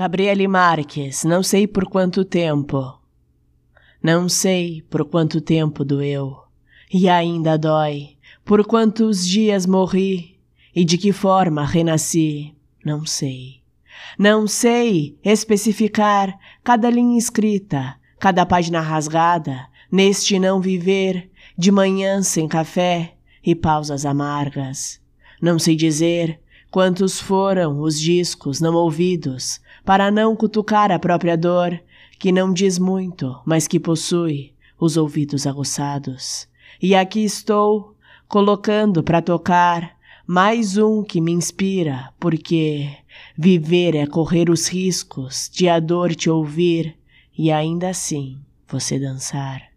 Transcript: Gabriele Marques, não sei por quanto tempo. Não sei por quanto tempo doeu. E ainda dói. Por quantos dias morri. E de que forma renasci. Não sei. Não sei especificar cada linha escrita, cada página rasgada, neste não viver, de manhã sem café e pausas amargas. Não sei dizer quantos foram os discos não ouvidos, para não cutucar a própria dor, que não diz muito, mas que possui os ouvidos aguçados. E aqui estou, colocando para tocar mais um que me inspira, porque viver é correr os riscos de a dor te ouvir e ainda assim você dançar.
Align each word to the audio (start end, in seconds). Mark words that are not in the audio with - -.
Gabriele 0.00 0.48
Marques, 0.48 1.24
não 1.24 1.42
sei 1.42 1.66
por 1.66 1.84
quanto 1.84 2.24
tempo. 2.24 2.98
Não 4.02 4.30
sei 4.30 4.80
por 4.88 5.04
quanto 5.04 5.42
tempo 5.42 5.84
doeu. 5.84 6.38
E 6.90 7.06
ainda 7.06 7.58
dói. 7.58 8.16
Por 8.42 8.64
quantos 8.64 9.28
dias 9.28 9.66
morri. 9.66 10.40
E 10.74 10.86
de 10.86 10.96
que 10.96 11.12
forma 11.12 11.66
renasci. 11.66 12.54
Não 12.82 13.04
sei. 13.04 13.60
Não 14.18 14.46
sei 14.46 15.18
especificar 15.22 16.34
cada 16.64 16.88
linha 16.88 17.18
escrita, 17.18 17.96
cada 18.18 18.46
página 18.46 18.80
rasgada, 18.80 19.68
neste 19.92 20.38
não 20.38 20.62
viver, 20.62 21.30
de 21.58 21.70
manhã 21.70 22.22
sem 22.22 22.48
café 22.48 23.16
e 23.44 23.54
pausas 23.54 24.06
amargas. 24.06 24.98
Não 25.42 25.58
sei 25.58 25.76
dizer 25.76 26.40
quantos 26.70 27.20
foram 27.20 27.80
os 27.80 27.98
discos 27.98 28.60
não 28.60 28.74
ouvidos, 28.74 29.60
para 29.84 30.10
não 30.10 30.36
cutucar 30.36 30.92
a 30.92 30.98
própria 30.98 31.36
dor, 31.36 31.80
que 32.18 32.30
não 32.30 32.52
diz 32.52 32.78
muito, 32.78 33.40
mas 33.44 33.66
que 33.66 33.80
possui 33.80 34.52
os 34.78 34.96
ouvidos 34.96 35.46
aguçados. 35.46 36.48
E 36.80 36.94
aqui 36.94 37.24
estou, 37.24 37.96
colocando 38.28 39.02
para 39.02 39.20
tocar 39.20 39.96
mais 40.26 40.76
um 40.78 41.02
que 41.02 41.20
me 41.20 41.32
inspira, 41.32 42.12
porque 42.20 42.88
viver 43.36 43.96
é 43.96 44.06
correr 44.06 44.48
os 44.48 44.68
riscos 44.68 45.50
de 45.52 45.68
a 45.68 45.80
dor 45.80 46.14
te 46.14 46.30
ouvir 46.30 46.96
e 47.36 47.50
ainda 47.50 47.88
assim 47.88 48.38
você 48.68 48.98
dançar. 48.98 49.69